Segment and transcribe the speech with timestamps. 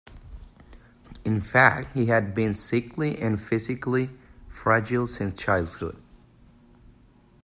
[1.23, 4.09] In fact he had been sickly and physically
[4.49, 6.01] fragile since childhood.